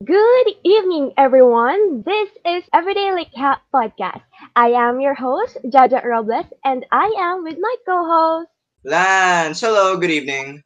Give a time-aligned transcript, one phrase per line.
[0.00, 2.00] Good evening, everyone.
[2.08, 4.24] This is Everyday Like Cat Podcast.
[4.56, 8.48] I am your host, Jaja Robles, and I am with my co-host.
[8.80, 10.64] Lance, hello, good evening.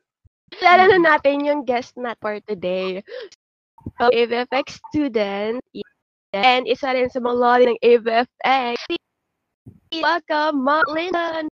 [0.54, 3.02] Kilala na natin yung guest nat for today.
[3.98, 5.58] So, AVFX student,
[6.30, 8.78] and isa rin sa mga lodi ng AVFX.
[9.98, 11.50] Welcome, Mark Lennon!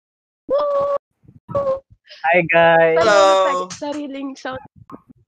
[0.51, 1.79] Woo!
[2.27, 2.99] Hi guys!
[2.99, 3.71] Hello!
[3.71, 4.59] Sariling sound.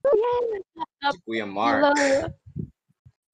[0.03, 1.15] Yeah!
[1.15, 1.79] Si Kuya Mark.
[1.79, 2.27] Hello!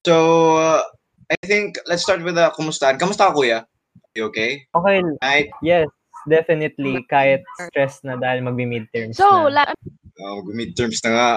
[0.08, 0.80] So, uh,
[1.28, 2.96] I think let's start with the kumustahan.
[2.96, 3.68] Kamusta ka, Kuya?
[4.16, 4.64] You okay?
[4.72, 5.52] Okay, Right?
[5.60, 5.84] yes,
[6.24, 7.04] definitely.
[7.12, 9.68] Kahit stress na dahil magbi-midterms So, na.
[9.68, 9.76] la-
[10.24, 11.30] Oh, midterms na nga.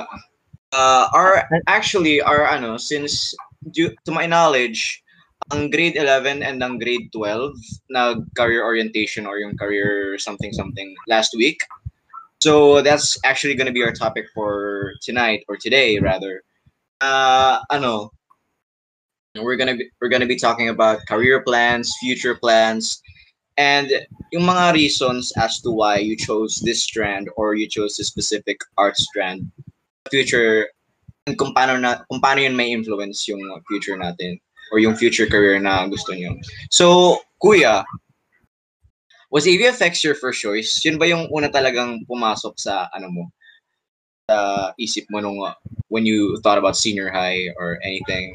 [0.72, 3.36] Uh, our, actually, our, ano, since,
[3.76, 5.04] due, to my knowledge,
[5.52, 7.52] ang grade 11 and ang grade 12
[7.92, 11.60] nag career orientation or yung career something something last week.
[12.40, 16.40] So that's actually going to be our topic for tonight or today rather.
[17.04, 18.16] Uh ano
[19.36, 23.02] we're to be we're to be talking about career plans, future plans
[23.58, 23.92] and
[24.32, 28.60] yung mga reasons as to why you chose this strand or you chose this specific
[28.78, 29.44] art strand
[30.10, 30.68] future
[31.28, 34.40] and kung paano na kung paano yun may influence yung future natin
[34.72, 36.32] or yung future career na gusto niyo.
[36.72, 37.84] So, kuya,
[39.30, 40.80] was AVFX your first choice?
[40.84, 43.24] Yun ba yung una talagang pumasok sa ano mo?
[44.32, 45.54] Sa isip mo nung uh,
[45.92, 48.32] when you thought about senior high or anything?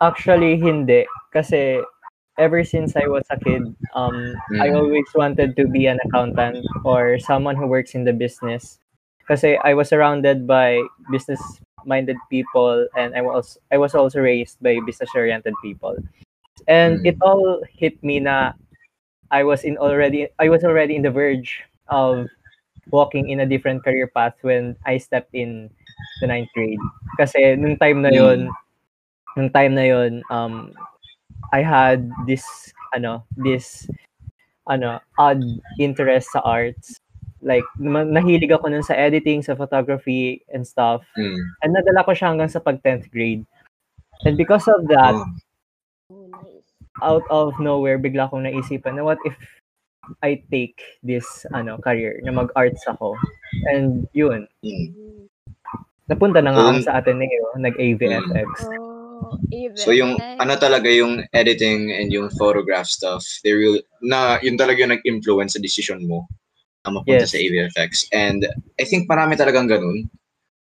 [0.00, 1.06] Actually, hindi.
[1.32, 1.80] Kasi
[2.38, 3.64] ever since I was a kid,
[3.96, 4.76] um, I Mm.
[4.76, 8.78] always wanted to be an accountant or someone who works in the business.
[9.26, 10.78] Kasi I was surrounded by
[11.10, 15.96] business-minded people and I was I was also raised by business-oriented people.
[16.68, 17.06] And Mm.
[17.10, 18.52] it all hit me na
[19.32, 22.28] I was in already I was already in the verge of
[22.94, 25.72] walking in a different career path when I stepped in
[26.22, 26.78] the ninth grade.
[27.18, 28.52] Kasi nung time na yon,
[29.36, 30.72] nung time na yon, um,
[31.52, 32.42] I had this,
[32.96, 33.86] ano, this,
[34.66, 35.40] ano, odd
[35.78, 36.96] interest sa arts.
[37.44, 41.04] Like, nahilig ako nun sa editing, sa photography, and stuff.
[41.14, 41.36] Mm.
[41.62, 43.44] And nadala ko siya hanggang sa pag 10th grade.
[44.24, 45.28] And because of that, Oh.
[46.10, 46.70] Oh, nice.
[47.04, 49.36] out of nowhere, bigla akong naisipan na what if
[50.22, 53.18] I take this ano career na mag-arts ako.
[53.68, 55.26] And yun, Mm.
[56.08, 58.50] napunta na nga ako So, sa Ateneo, nag-AVFX.
[59.26, 59.82] Oh, AVFX.
[59.82, 64.86] So yung ano talaga yung editing and yung photograph stuff, they real na yun talaga
[64.86, 66.30] yung nag-influence sa decision mo
[66.86, 67.34] na mapunta Yes.
[67.34, 67.90] sa AVFX.
[68.14, 68.46] And
[68.78, 70.06] I think marami talagang ganun.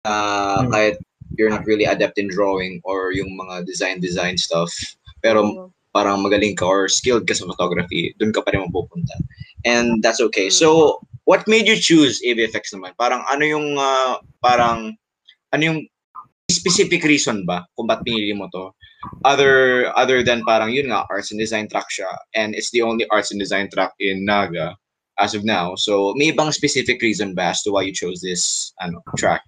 [0.03, 0.71] Uh, Mm.
[0.75, 0.97] kahit
[1.39, 4.75] you're not really adept in drawing or yung mga design design stuff,
[5.23, 5.71] pero Oh.
[5.95, 9.15] parang magaling ka or skilled ka sa photography, dun ka pa rin mapupunta.
[9.67, 10.51] And that's okay.
[10.51, 12.95] So, what made you choose AVFX naman?
[12.99, 14.95] Parang ano yung uh, parang
[15.53, 15.79] ano yung
[16.51, 18.73] specific reason ba kung ba't pinili mo to?
[19.23, 23.07] Other other than parang yun nga arts and design track siya and it's the only
[23.13, 24.75] arts and design track in Naga
[25.21, 25.75] as of now.
[25.75, 29.45] So, may ibang specific reason ba as to why you chose this ano track?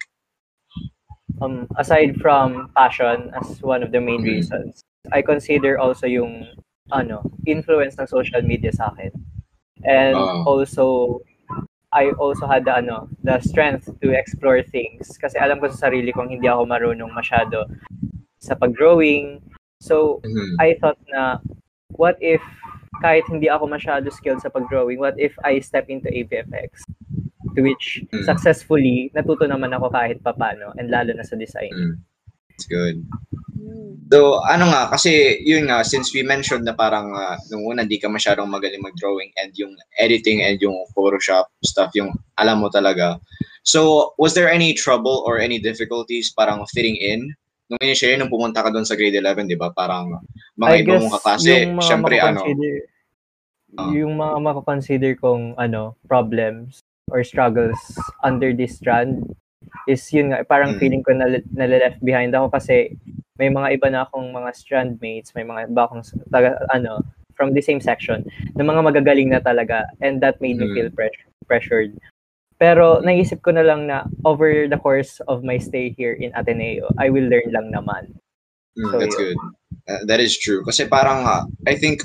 [1.40, 4.44] Um, aside from passion as one of the main Mm.
[4.44, 4.84] reasons,
[5.14, 6.44] I consider also yung
[6.92, 9.14] ano, influence ng social media sa akin.
[9.86, 10.42] And Oo.
[10.44, 10.84] also
[11.90, 16.14] I also had the ano, the strength to explore things kasi alam ko sa sarili
[16.14, 17.66] kong hindi ako marunong masyado
[18.38, 19.42] sa pag-drawing.
[19.82, 20.54] So, Mhm.
[20.62, 21.42] I thought na
[21.98, 22.40] what if
[23.02, 26.84] kahit hindi ako masyado skilled sa pag-drawing, what if I step into AVFX?
[27.56, 28.22] To which Mm.
[28.22, 31.74] successfully natuto naman ako kahit papano and lalo na sa design.
[31.74, 31.94] Mm.
[32.60, 33.00] That's good.
[34.12, 37.96] So, ano nga, kasi yun nga, since we mentioned na parang uh, nung una di
[37.96, 43.16] ka masyadong magaling mag-drawing and yung editing and yung Photoshop stuff, yung alam mo talaga.
[43.64, 47.32] So, was there any trouble or any difficulties parang fitting in?
[47.72, 49.72] Nung initially, nung pumunta ka doon sa grade 11, di ba?
[49.72, 50.20] Parang
[50.60, 52.76] mga I iba guess mong kaklase, yung mga syempre ano, makakonsider,
[53.78, 53.88] Ah.
[53.94, 57.78] yung mga makakonsider kong ano, problems or struggles
[58.26, 59.22] under this strand
[59.86, 60.78] is yun nga, parang Mm.
[60.78, 62.96] feeling ko na, na left behind ako kasi
[63.40, 67.00] may mga iba na akong mga strand mates, may mga iba akong taga, ano,
[67.36, 68.20] from the same section,
[68.52, 70.74] na mga magagaling na talaga and that made me Mm.
[70.76, 71.96] feel press- pressured.
[72.60, 76.92] Pero naisip ko na lang na over the course of my stay here in Ateneo,
[77.00, 78.12] I will learn lang naman.
[78.76, 79.32] Mm, So, that's yun.
[79.32, 79.38] good.
[79.88, 80.60] Uh, that is true.
[80.68, 82.04] Kasi parang, uh, I think,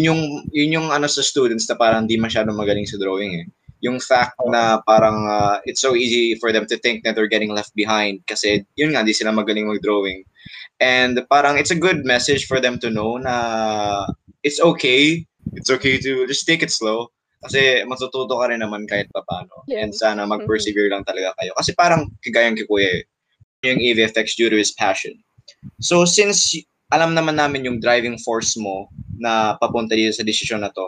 [0.00, 3.46] yun yung, yun yung ano sa students na parang di masyadong magaling sa drawing eh.
[3.82, 7.50] Yung fact na parang uh, it's so easy for them to think that they're getting
[7.50, 10.22] left behind kasi yun nga, di sila magaling mag-drawing.
[10.78, 14.06] And parang it's a good message for them to know na
[14.46, 15.26] it's okay.
[15.58, 17.10] It's okay to just take it slow.
[17.42, 19.66] Kasi matututo ka rin naman kahit papano.
[19.66, 19.98] And Yes.
[19.98, 21.50] sana mag-persevere lang talaga kayo.
[21.58, 23.02] Kasi parang kagayang kay Kuya eh,
[23.66, 25.18] yung AVFX due to his passion.
[25.82, 26.54] So since
[26.94, 28.86] alam naman namin yung driving force mo
[29.18, 30.86] na papunta dito sa desisyon na to,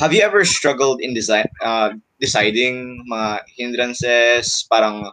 [0.00, 5.10] have you ever struggled in design uh, deciding mga hindrances, parang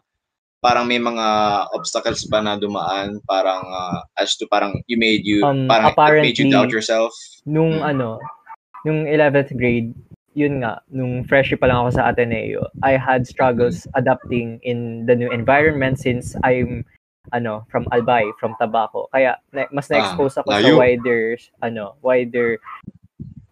[0.62, 1.26] parang may mga
[1.74, 6.22] obstacles ba na dumaan parang uh, as to parang you made you Um, parang it
[6.22, 7.10] made you doubt yourself
[7.50, 7.98] Nung Mm.
[7.98, 8.10] ano,
[8.86, 9.94] nung 11th grade,
[10.38, 15.18] yun nga, nung freshie pa lang ako sa Ateneo, I had struggles adapting in the
[15.18, 16.86] new environment since I'm
[17.34, 19.10] ano, from Albay, from Tabaco.
[19.14, 20.78] Kaya na, mas na-expose ako sa layo.
[20.78, 22.58] wider ano, wider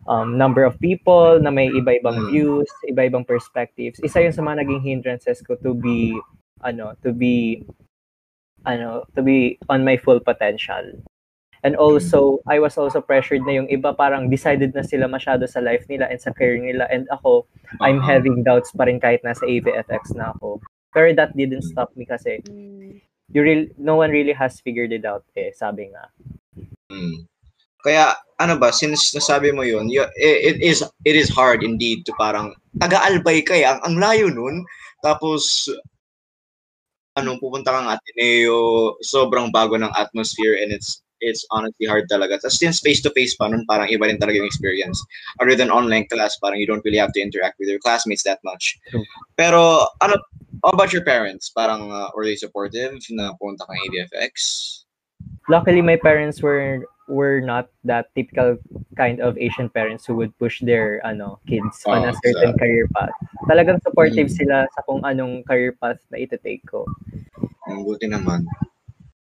[0.09, 2.29] um, number of people na may iba-ibang Mm.
[2.33, 4.01] views, iba-ibang perspectives.
[4.01, 6.17] Isa yun sa mga naging hindrances ko to be
[6.65, 7.61] ano, to be
[8.67, 10.83] ano, to be on my full potential.
[11.61, 15.59] And also, I was also pressured na yung iba parang decided na sila masyado sa
[15.59, 16.87] life nila and sa career nila.
[16.87, 17.47] And ako,
[17.83, 18.15] I'm Uh-huh.
[18.15, 20.63] having doubts pa rin kahit nasa AVFX na ako.
[20.95, 23.03] Pero that didn't stop me kasi Mm.
[23.29, 26.07] you real, no one really has figured it out eh, sabi nga.
[26.89, 27.27] Mm.
[27.83, 32.07] Kaya ano ba since nasabi mo yun, you, it, it is it is hard indeed
[32.07, 34.63] to parang taga-albay ka eh, ang, ang layo nun.
[35.03, 35.67] Tapos
[37.19, 42.39] ano pupunta kang Ateneo, sobrang bago ng atmosphere and it's it's honestly hard talaga.
[42.39, 44.99] Tapos since face to face pa nun, parang iba rin talaga yung experience.
[45.43, 48.39] Other than online class, parang you don't really have to interact with your classmates that
[48.47, 48.79] much.
[49.35, 50.15] Pero ano
[50.63, 51.51] how about your parents?
[51.51, 54.33] Parang uh, were they supportive na pumunta kang ADFX?
[55.51, 58.55] Luckily, my parents were were not that typical
[58.95, 62.59] kind of Asian parents who would push their ano kids on a Oh, certain sa-
[62.61, 63.11] career path.
[63.49, 64.37] Talagang supportive Mm.
[64.37, 66.85] sila sa kung anong career path na ite-take ko.
[67.67, 68.45] Ang buti naman.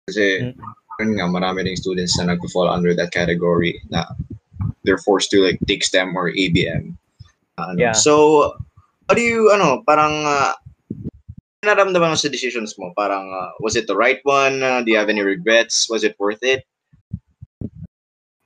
[0.09, 1.13] Kasi, Mm.
[1.15, 4.03] nga, marami ring students na nagpo-fall under that category na
[4.83, 6.97] they're forced to like take STEM or ABM.
[7.61, 7.77] Ano.
[7.79, 7.93] Yeah.
[7.95, 8.53] So,
[9.07, 10.53] how do you, ano, parang, uh,
[11.65, 12.93] naramdaman mo sa decisions mo?
[12.93, 14.61] Parang, uh, was it the right one?
[14.61, 15.89] Uh, do you have any regrets?
[15.89, 16.65] Was it worth it?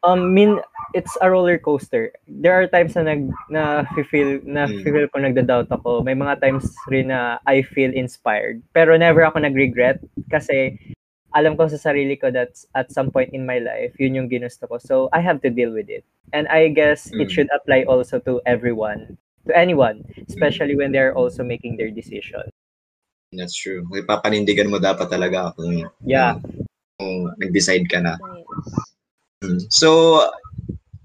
[0.03, 0.59] Um, mean
[0.95, 2.11] it's a roller coaster.
[2.27, 4.79] There are times na nag na feel na Mm.
[4.83, 6.03] feel ko nagda-doubt ako.
[6.07, 8.63] May mga times rin na I feel inspired.
[8.71, 9.99] Pero never ako nag-regret
[10.31, 10.79] kasi
[11.35, 14.65] alam ko sa sarili ko that at some point in my life, yun yung ginusto
[14.65, 14.79] ko.
[14.81, 16.07] So I have to deal with it.
[16.31, 17.33] And I guess it Mm.
[17.35, 22.47] should apply also to everyone, to anyone, especially when they're also making their decision.
[23.35, 23.85] That's true.
[23.93, 26.39] May papanindigan mo dapat talaga kung, Yeah.
[26.97, 28.17] kung nag-decide ka na.
[29.39, 29.71] Mm.
[29.71, 30.19] So,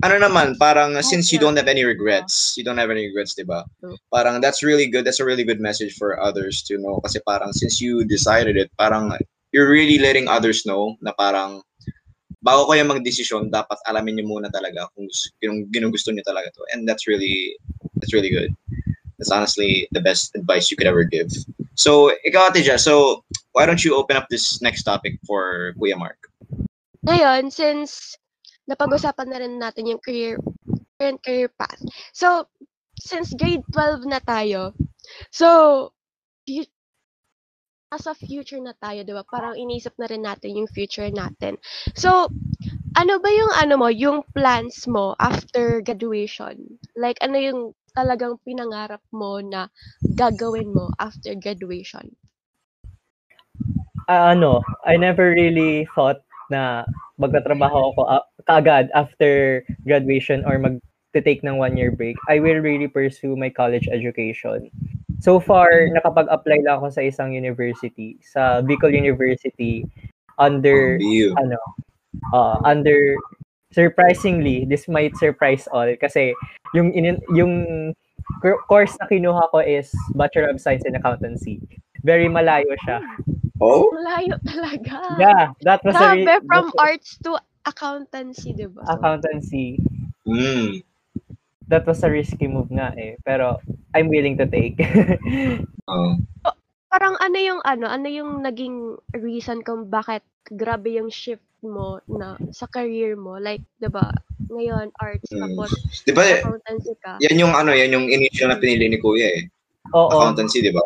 [0.02, 3.46] ano naman, parang since you don't have any regrets, you don't have any regrets, di
[3.46, 3.64] ba?
[4.10, 5.06] Parang that's really good.
[5.06, 7.00] That's a really good message for others to know.
[7.00, 9.14] Kasi parang since you decided it, parang
[9.54, 11.62] you're really letting others know na parang
[12.44, 15.08] bago kayo magdesisyon, dapat alamin niyo muna talaga kung
[15.40, 16.60] kung ginugusto niyo talaga to.
[16.74, 17.56] And that's really,
[17.96, 18.52] that's really good.
[19.16, 21.32] That's honestly the best advice you could ever give.
[21.78, 23.24] So, ikaw Ate Ja, so
[23.56, 26.18] why don't you open up this next topic for Kuya Mark?
[27.06, 28.18] Ngayon, since
[28.68, 30.38] napag-usapan na rin natin yung career,
[30.98, 31.80] current career path.
[32.12, 32.48] So,
[32.98, 34.72] since grade 12 na tayo,
[35.32, 35.90] so,
[36.46, 36.70] fu-
[37.92, 39.22] nasa future na tayo, di ba?
[39.22, 41.54] Parang inisip na rin natin yung future natin.
[41.94, 42.26] So,
[42.98, 46.78] ano ba yung ano mo, yung plans mo after graduation?
[46.98, 47.60] Like, ano yung
[47.94, 49.70] talagang pinangarap mo na
[50.02, 52.06] gagawin mo after graduation?
[54.08, 56.20] Ah, ano, I never really thought
[56.52, 56.84] na
[57.16, 60.80] magtatrabaho ako a- kaagad after graduation or mag
[61.14, 62.18] take ng one year break.
[62.26, 64.66] I will really pursue my college education.
[65.22, 69.86] So far, nakapag-apply lang ako sa isang university, sa Bicol University
[70.42, 71.30] under You.
[71.38, 71.58] ano,
[72.34, 73.14] uh, under
[73.70, 76.34] surprisingly, this might surprise all kasi
[76.74, 77.94] yung inin, yung
[78.66, 81.62] course na kinuha ko is Bachelor of Science in Accountancy.
[82.02, 83.00] Very malayo siya.
[83.62, 83.88] Oh?
[83.94, 84.98] Malayo talaga.
[85.16, 88.84] Yeah, that was a Grabe, re- from a- arts to accountancy, di ba?
[88.86, 89.76] accountancy.
[90.24, 90.80] Mm.
[91.66, 93.16] That was a risky move nga eh.
[93.24, 93.60] Pero
[93.92, 94.80] I'm willing to take.
[95.84, 96.16] Oh.
[96.88, 102.40] Parang ano yung ano, ano yung naging reason kung bakit grabe yung shift mo na
[102.48, 103.36] sa career mo?
[103.36, 104.08] Like, di ba,
[104.48, 105.44] ngayon arts, Mm.
[105.44, 107.20] tapos Di ba, accountancy ka.
[107.20, 109.44] yan yung ano, yan yung initial na pinili ni Kuya eh.
[109.92, 110.08] Oo.
[110.08, 110.80] Accountancy, di ba?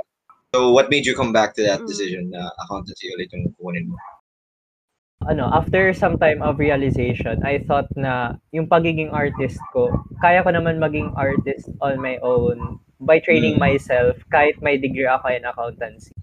[0.51, 1.87] So, what made you come back to that Mm.
[1.87, 3.95] decision na accountancy ulit yung kukunin mo?
[5.27, 9.91] Ano, after some time of realization, I thought na yung pagiging artist ko,
[10.23, 13.63] kaya ko naman maging artist on my own by training Mm.
[13.63, 16.15] myself kahit may degree ako in accountancy.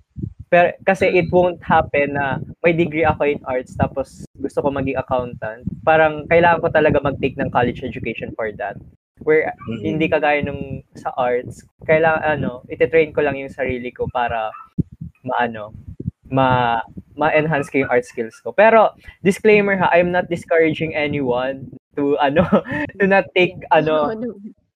[0.47, 4.95] Pero kasi it won't happen na may degree ako in arts tapos gusto ko maging
[4.95, 5.67] accountant.
[5.83, 8.79] Parang kailangan ko talaga mag-take ng college education for that.
[9.25, 9.79] Where Mhm.
[9.83, 14.51] hindi kagaya nung sa arts, kailangan ano, ititrain ko lang yung sarili ko para
[15.25, 15.73] maano,
[16.31, 16.79] ma
[17.17, 18.51] ma-enhance ko yung art skills ko.
[18.51, 18.91] Pero
[19.23, 22.43] disclaimer ha, I'm not discouraging anyone to ano
[22.99, 24.11] to not take ano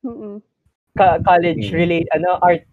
[0.06, 0.42] Mm-mm.
[0.98, 1.76] ka- college Mm.
[1.76, 2.64] relate ano art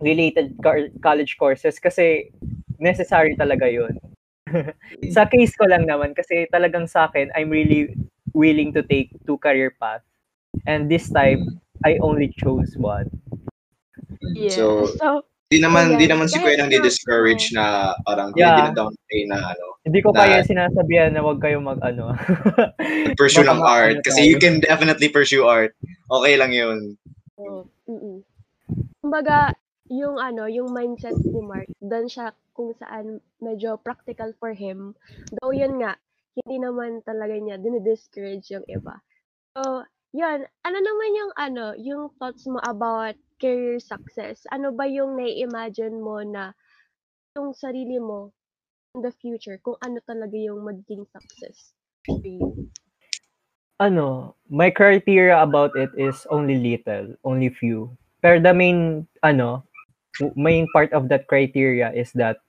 [0.00, 0.54] related
[1.02, 2.30] college courses kasi
[2.78, 3.98] necessary talaga 'yun.
[5.14, 7.92] sa case ko lang naman kasi talagang sa akin I'm really
[8.32, 10.02] willing to take two career path
[10.66, 13.08] and this time I only chose one.
[14.34, 14.50] Yeah.
[14.50, 16.12] So, So, Di naman, di Ayan.
[16.12, 18.68] naman si Kuya nang na- di-discourage na parang Yeah.
[18.68, 18.76] yeah.
[18.76, 22.12] downplay na ano, Hindi ko Na- kaya sinasabihan na wag kayong mag ano.
[23.20, 24.04] pursue ng art.
[24.04, 25.72] Kasi you can definitely pursue art.
[26.12, 27.00] Okay lang yun.
[27.40, 28.20] oh, mm
[29.00, 29.56] Kumbaga,
[29.88, 34.92] yung ano, yung mindset ni Mark, doon siya kung saan medyo practical for him.
[35.40, 35.96] Though yun nga,
[36.36, 39.00] hindi naman talaga niya dinidiscourage yung iba.
[39.56, 40.44] So, yun.
[40.44, 44.44] Ano naman yung ano, yung thoughts mo about career success?
[44.52, 46.52] Ano ba yung nai-imagine mo na
[47.38, 48.34] yung sarili mo
[48.94, 51.72] in the future, kung ano talaga yung magiging success
[52.04, 52.70] for you?
[53.78, 57.90] ano, my criteria about it is only little, only few.
[58.22, 59.62] Pero the main, ano,
[60.34, 62.42] main part of that criteria is that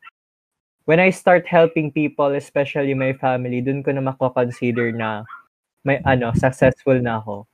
[0.90, 5.22] when I start helping people, especially my family, dun ko na mako-consider na
[5.86, 7.46] may ano, successful na ako.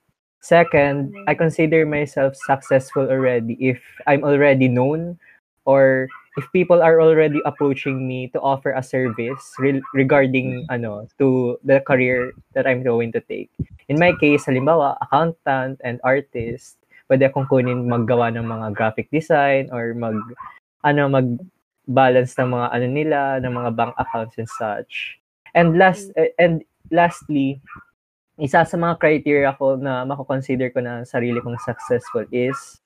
[0.45, 5.17] Second, I consider myself successful already if I'm already known
[5.65, 6.05] or
[6.37, 11.81] if people are already approaching me to offer a service re- regarding ano to the
[11.81, 13.49] career that I'm going to take.
[13.89, 16.77] In my case, halimbawa, accountant and artist,
[17.09, 20.21] pwede akong kunin maggawa ng mga graphic design or mag
[20.85, 21.41] ano mag
[21.89, 25.17] balance ng mga ano nila, ng mga bank accounts and such.
[25.57, 26.61] And last eh, and
[26.93, 27.65] lastly,
[28.35, 32.83] isa sa mga criteria ko na mako-consider ko na sarili kong successful is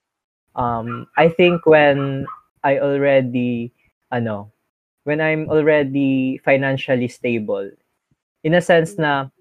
[0.54, 2.30] um I think when
[2.62, 3.74] I already
[4.14, 4.54] ano
[5.10, 7.74] when I'm already financially stable
[8.46, 9.34] in a sense na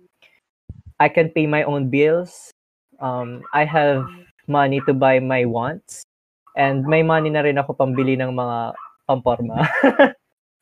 [0.97, 2.57] I can pay my own bills
[3.05, 4.09] um I have
[4.49, 6.09] money to buy my wants
[6.57, 8.73] and may money na rin ako pambili ng mga
[9.05, 9.69] pamporma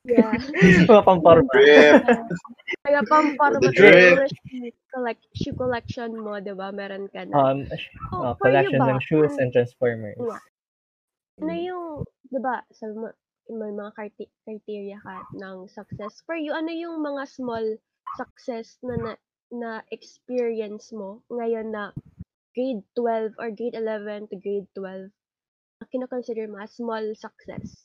[0.06, 0.38] Yeah.
[0.90, 1.50] mga pamporma.
[1.50, 3.02] Kaya
[3.58, 4.30] The drip.
[4.96, 6.72] Collect, shoe collection mo, di ba?
[6.72, 7.36] Meron ka na.
[7.36, 7.68] um
[8.16, 8.96] Oh, uh, collection ba?
[8.96, 10.40] ng shoes and transformers Yeah.
[11.36, 11.84] Ano yung,
[12.32, 13.12] di ba, sa ma-
[13.52, 16.24] may mga crite- criteria ka ng success.
[16.24, 17.76] For you, ano yung mga small
[18.16, 19.12] success na na,
[19.52, 21.92] na experience mo ngayon na
[22.56, 25.12] grade 12 or grade 11 to grade 12
[25.76, 27.84] na kinoconsider mo as small success?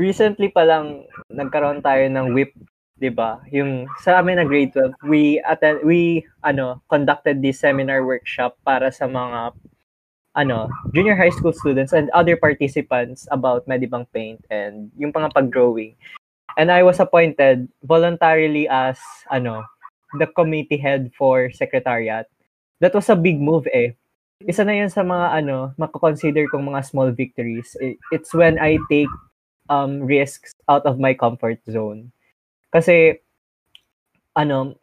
[0.00, 2.56] recently pa lang nagkaroon tayo ng whip,
[3.00, 3.40] 'di ba?
[3.48, 8.92] Yung sa amin na grade 12, we attend we ano, conducted this seminar workshop para
[8.92, 9.56] sa mga
[10.36, 15.96] ano, junior high school students and other participants about Medibang paint and yung mga pag-drawing.
[16.54, 19.00] And I was appointed voluntarily as
[19.32, 19.64] ano,
[20.20, 22.28] the committee head for secretariat.
[22.78, 23.96] That was a big move eh.
[24.44, 27.74] Isa na yun sa mga ano, mako-consider kong mga small victories.
[28.12, 29.10] It's when I take
[29.70, 32.12] um risks out of my comfort zone.
[32.72, 33.18] Kasi
[34.38, 34.78] ano,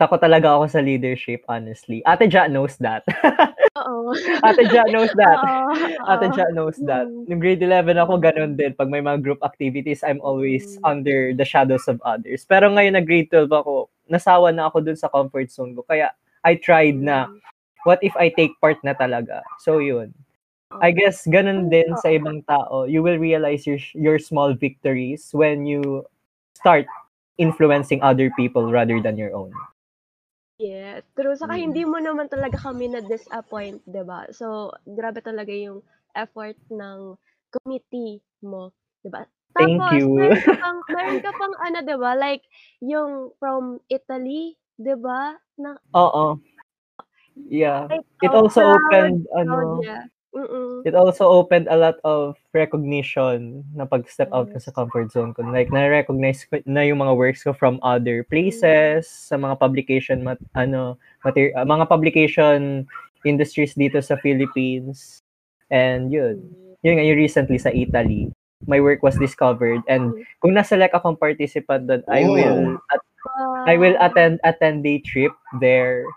[0.00, 2.00] takot talaga ako sa leadership honestly.
[2.08, 3.04] Ate Ja knows that.
[3.80, 4.12] Oo.
[4.44, 5.38] Ate Ja knows that.
[5.40, 5.72] Oo,
[6.08, 6.26] Ate.
[6.36, 7.04] Ja knows that.
[7.08, 7.24] Mm.
[7.28, 8.72] Nung grade 11 ako, ganun din.
[8.76, 10.84] Pag may mga group activities, I'm always Mm.
[10.88, 12.44] under the shadows of others.
[12.48, 15.84] Pero ngayon na grade 12 ako, nasawa na ako dun sa comfort zone ko.
[15.84, 16.12] Kaya
[16.44, 17.28] I tried na,
[17.84, 19.44] what if I take part na talaga?
[19.60, 20.12] So yun.
[20.80, 22.86] I guess ganun din sa ibang tao.
[22.86, 26.06] You will realize your your small victories when you
[26.54, 26.86] start
[27.40, 29.50] influencing other people rather than your own.
[30.60, 31.32] Yes, true.
[31.40, 31.64] Saka Mm.
[31.72, 34.28] hindi mo naman talaga kami na-disappoint, 'di ba?
[34.28, 35.80] So, grabe talaga yung
[36.12, 37.16] effort ng
[37.48, 38.68] committee mo,
[39.08, 39.24] ba?
[39.56, 40.04] Thank Tapos, you.
[40.20, 42.12] meron ka pang, meron ka pang ano, ba?
[42.12, 42.44] Like,
[42.84, 44.60] yung from Italy,
[45.00, 45.40] ba?
[45.56, 46.36] Na, Oo.
[47.48, 47.88] Yeah.
[47.88, 50.04] like, It oh, also proud, opened proud, ano, yeah.
[50.30, 50.86] Mm-mm.
[50.86, 55.42] it also opened a lot of recognition na pag-step out ko sa comfort zone ko.
[55.42, 60.38] Like, na-recognize ko na yung mga works ko from other places, sa mga publication, mat,
[60.54, 60.94] ano,
[61.26, 62.86] mater- uh, mga publication
[63.26, 65.18] industries dito sa Philippines.
[65.66, 66.46] And yun.
[66.86, 68.30] Yun nga, yung recently sa Italy,
[68.70, 69.82] my work was discovered.
[69.90, 73.02] And kung na-select akong participant doon, I will at,
[73.66, 76.08] I will attend attend day trip there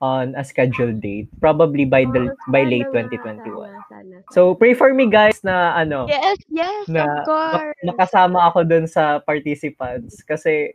[0.00, 4.16] on a scheduled date probably by the Oh, by late nga, 2021 sana, sana.
[4.32, 7.76] so pray for me guys na ano Yes, yes, na of mak- course.
[7.84, 10.72] makasama ako dun sa participants kasi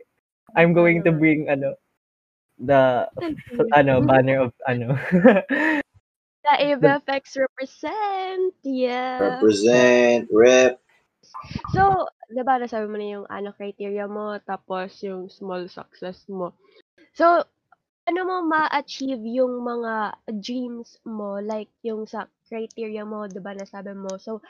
[0.54, 1.74] I'm going to bring ano
[2.56, 4.94] the f- ano banner of ano
[6.46, 8.54] The AVFX represent.
[8.62, 9.18] Yeah.
[9.42, 10.78] Represent, rep.
[11.74, 16.54] So, 'di ba nasabi mo na yung ano criteria mo, tapos yung small success mo.
[17.18, 17.42] So,
[18.06, 19.94] ano mo ma-achieve yung mga
[20.42, 24.14] dreams mo, like yung sa criteria mo, 'di ba nasabi mo.
[24.18, 24.40] So,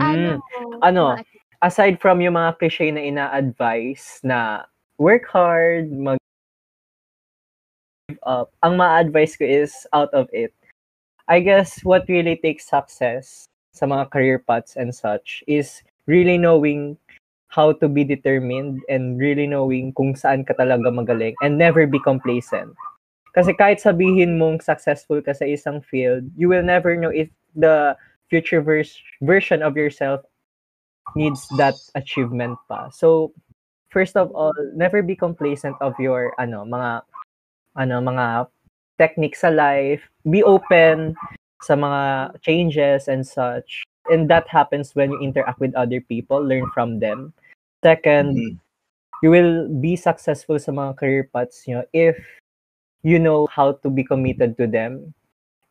[0.00, 1.44] ano Mm, mo ano, ma-achieve?
[1.62, 4.64] aside from yung mga cliche na ina-advise na
[4.98, 6.18] work hard, mag
[8.08, 10.52] give up, ang ma-advise ko is out of it.
[11.28, 16.96] I guess what really takes success sa mga career paths and such is really knowing
[17.54, 22.02] how to be determined and really knowing kung saan ka talaga magaling and never be
[22.02, 22.74] complacent.
[23.30, 27.94] Kasi kahit sabihin mong successful ka sa isang field, you will never know if the
[28.26, 30.26] future vers- version of yourself
[31.14, 32.90] needs that achievement pa.
[32.90, 33.30] So,
[33.94, 37.06] first of all, never be complacent of your ano, mga
[37.78, 38.26] ano, mga
[38.98, 40.02] techniques sa life.
[40.26, 41.14] Be open
[41.62, 43.86] sa mga changes and such.
[44.10, 47.32] And that happens when you interact with other people, learn from them.
[47.84, 48.56] Second, Mm.
[49.20, 52.16] you will be successful sa mga career paths nyo if
[53.04, 55.12] you know how to be committed to them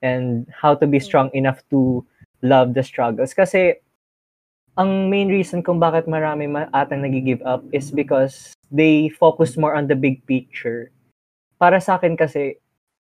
[0.06, 2.06] and how to be strong enough to
[2.46, 3.34] love the struggles.
[3.34, 3.82] Kasi
[4.78, 9.74] ang main reason kung bakit marami ma- atang nag-give up is because they focus more
[9.74, 10.94] on the big picture.
[11.58, 12.58] Para sa akin kasi,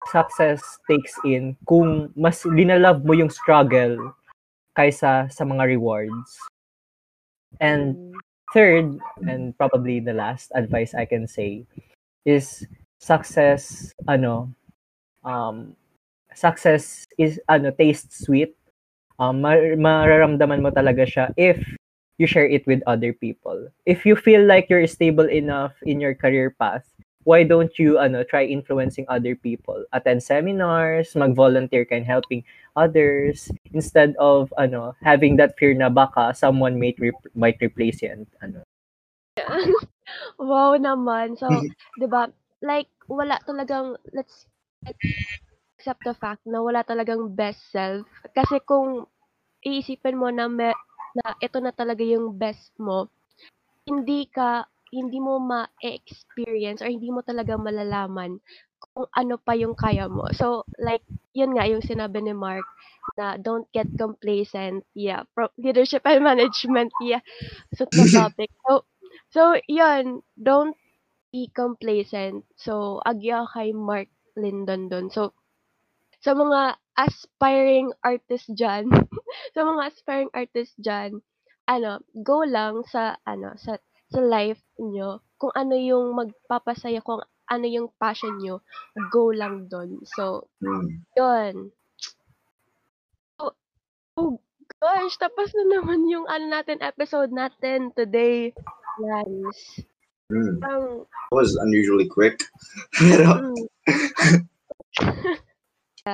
[0.10, 3.98] success takes in kung mas linalove mo yung struggle
[4.74, 6.38] kaysa sa mga rewards.
[7.58, 8.26] And Mm.
[8.54, 11.66] Third, and probably the last advice I can say
[12.26, 12.66] is
[13.00, 14.54] success, ano,
[15.24, 15.76] um,
[16.34, 18.56] success is, ano, tastes sweet.
[19.20, 21.58] Um, mar- mararamdaman mo talaga siya if
[22.18, 23.70] you share it with other people.
[23.86, 26.86] If you feel like you're stable enough in your career path,
[27.28, 32.40] why don't you ano try influencing other people attend seminars mag-volunteer ka in helping
[32.80, 38.16] others instead of ano having that fear na baka someone might rep- might replace you
[38.16, 38.64] and ano
[40.40, 41.36] Wow naman.
[41.38, 41.48] So,
[42.00, 42.30] 'di ba,
[42.64, 44.48] like wala talagang let's
[45.78, 48.08] accept the fact na wala talagang best self.
[48.34, 49.06] Kasi kung
[49.62, 50.74] iisipin mo na me,
[51.18, 53.10] na ito na talaga yung best mo,
[53.88, 58.40] hindi ka hindi mo ma-experience or hindi mo talaga malalaman
[58.94, 60.30] kung ano pa yung kaya mo.
[60.34, 62.66] So, like, yun nga yung sinabi ni Mark
[63.18, 64.86] na don't get complacent.
[64.94, 66.94] Yeah, pro- leadership and management.
[67.00, 67.22] Yeah,
[67.76, 68.52] so the topic.
[68.68, 68.86] So,
[69.32, 70.76] so yun, don't
[71.34, 72.46] be complacent.
[72.58, 75.08] So, agya kay Mark Lindon doon.
[75.12, 75.34] So,
[76.26, 78.90] sa mga aspiring artist dyan,
[79.56, 81.22] sa mga aspiring artist dyan,
[81.70, 83.78] ano, go lang sa, ano, sa,
[84.12, 85.20] sa life nyo.
[85.38, 88.60] Kung ano yung magpapasaya, kung ano yung passion nyo,
[89.12, 90.04] go lang doon.
[90.18, 90.88] So, Mm.
[91.16, 91.54] yun.
[93.40, 93.54] Oh,
[94.20, 94.40] oh
[94.80, 98.52] gosh, tapos na naman yung ano natin, episode natin today.
[99.00, 99.84] Lance.
[100.28, 100.60] Mm.
[100.60, 102.36] Ang, That was unusually quick.
[103.00, 103.64] Pero, mm,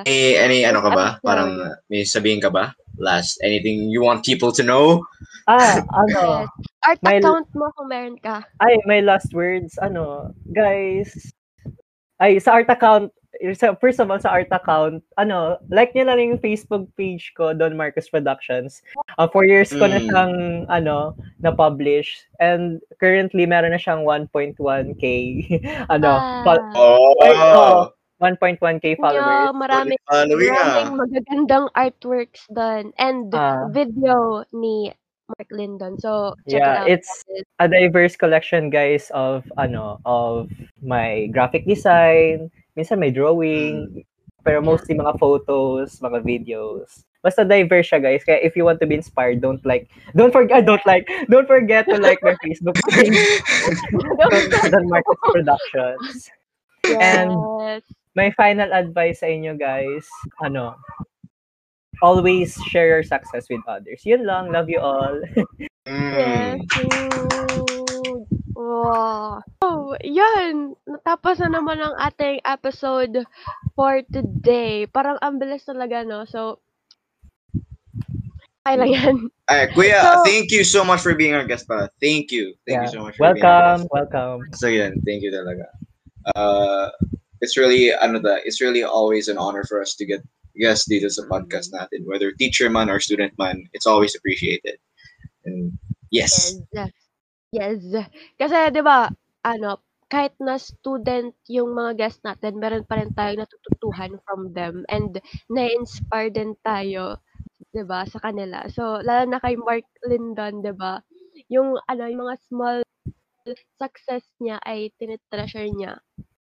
[0.06, 1.06] any, any ano ka ba?
[1.06, 1.26] Ano siya?
[1.26, 1.50] Parang
[1.90, 2.78] may sabihin ka ba?
[3.04, 5.04] Last, anything you want people to know?
[5.44, 6.48] ah ano.
[6.88, 8.48] Art my- account mo kung meron ka.
[8.64, 11.12] ay my last words ano guys
[12.24, 13.12] ay sa art account
[13.52, 17.36] sa, first of all sa art account ano like niyo na lang yung Facebook page
[17.36, 18.80] ko Don Marcos Productions
[19.20, 20.08] uh, four years ko na Mm.
[20.08, 20.36] siyang
[20.72, 21.12] ano
[21.44, 25.04] na publish and currently meron na siyang 1.1k
[25.92, 26.40] ano Ah.
[26.48, 27.20] fol- Oh!
[27.20, 27.92] Ay, oo.
[28.24, 30.88] 1.1k followers Yeah, marami, Following ah.
[30.88, 32.96] maraming magagandang artworks doon.
[32.96, 33.68] And Ah.
[33.68, 34.96] video ni
[35.28, 36.00] Mark Lindon.
[36.00, 36.88] So, check Yeah, it out.
[36.88, 37.24] it's-
[37.60, 40.48] a diverse collection guys of ano of
[40.80, 44.04] my graphic design minsan may drawing
[44.44, 48.90] pero mostly mga photos mga videos basta diverse siya guys kaya if you want to
[48.90, 53.16] be inspired don't like don't forget don't like don't forget to like my Facebook page
[54.68, 56.28] Don Marcos Productions
[57.00, 57.32] and-
[57.64, 57.84] Yes.
[58.14, 60.06] My final advice sa inyo guys
[60.42, 60.78] ano
[62.02, 65.18] always share your success with others yun lang love you all
[65.86, 66.60] Yes.
[67.44, 68.24] Mm.
[68.56, 69.44] Wow.
[69.60, 70.80] Oh, yan.
[70.88, 73.28] Natapos na naman ang ating episode
[73.76, 74.88] for today.
[74.88, 76.24] Parang ang bilis talaga, no?
[76.24, 76.64] So,
[78.64, 79.16] kaya lang yan.
[79.52, 81.92] Ay, kuya, So- thank you so much for being our guest pa.
[82.00, 82.56] Thank you.
[82.64, 82.84] Thank Yeah.
[82.88, 83.92] you so much for being our welcome guest.
[83.92, 85.68] welcome So again, thank you talaga.
[86.32, 86.88] Uh,
[87.44, 90.24] it's really ano da, it's really always an honor for us to get
[90.56, 92.08] guests dito sa podcast natin.
[92.08, 94.80] Whether teacher man or student man, it's always appreciated.
[95.44, 95.76] And
[96.08, 96.56] yes.
[96.72, 96.96] Yes.
[97.52, 97.84] Yes.
[98.40, 99.12] Kasi, di ba,
[99.46, 104.86] ano, kahit na student yung mga guest natin, meron pa rin tayong natututuhan from them
[104.94, 105.18] and
[105.50, 107.18] na-inspire din tayo,
[107.74, 108.70] di ba, sa kanila.
[108.70, 111.02] So, lalo na kay Mark Lindon, di ba,
[111.50, 112.80] yung ano, yung mga small
[113.82, 115.98] success niya ay tinitreasure niya.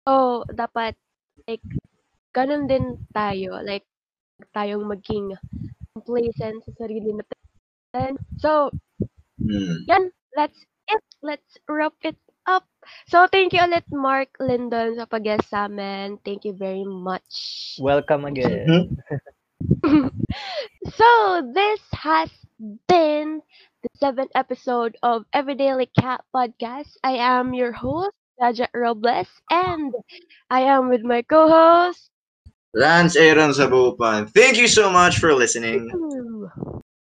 [0.10, 0.98] So, dapat
[1.46, 1.62] like
[2.34, 3.62] ganun din tayo.
[3.62, 3.86] Like
[4.56, 5.38] tayong maging
[5.94, 8.18] complacent sa sarili natin.
[8.40, 8.74] So,
[9.40, 9.88] Hmm.
[9.88, 11.04] yan, let's it.
[11.22, 12.66] Let's wrap it up.
[13.08, 16.18] So, thank you ulit, Mark Lindon, sa pag-guest sa amin.
[16.24, 17.80] Thank you very much.
[17.80, 18.98] Welcome again.
[20.86, 22.30] So, this has
[22.88, 23.42] been
[23.84, 26.98] the seventh episode of Everyday Like Cat Podcast.
[27.04, 29.94] I am your host, Jaja Robles, and
[30.50, 32.10] I am with my co-host.
[32.74, 34.30] Lance Aaron Sabupan.
[34.30, 35.90] Thank you so much for listening.